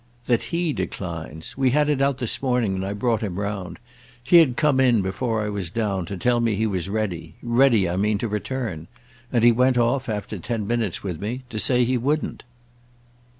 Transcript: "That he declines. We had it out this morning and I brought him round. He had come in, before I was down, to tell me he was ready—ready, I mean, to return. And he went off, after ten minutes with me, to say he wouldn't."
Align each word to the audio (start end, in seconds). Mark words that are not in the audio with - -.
"That 0.25 0.49
he 0.51 0.73
declines. 0.73 1.55
We 1.55 1.69
had 1.69 1.87
it 1.87 2.01
out 2.01 2.17
this 2.17 2.41
morning 2.41 2.73
and 2.73 2.83
I 2.83 2.93
brought 2.93 3.21
him 3.21 3.39
round. 3.39 3.77
He 4.23 4.37
had 4.37 4.57
come 4.57 4.79
in, 4.79 5.03
before 5.03 5.45
I 5.45 5.49
was 5.49 5.69
down, 5.69 6.07
to 6.07 6.17
tell 6.17 6.39
me 6.39 6.55
he 6.55 6.65
was 6.65 6.89
ready—ready, 6.89 7.87
I 7.87 7.95
mean, 7.97 8.17
to 8.17 8.27
return. 8.27 8.87
And 9.31 9.43
he 9.43 9.51
went 9.51 9.77
off, 9.77 10.09
after 10.09 10.39
ten 10.39 10.65
minutes 10.65 11.03
with 11.03 11.21
me, 11.21 11.43
to 11.51 11.59
say 11.59 11.85
he 11.85 11.99
wouldn't." 11.99 12.41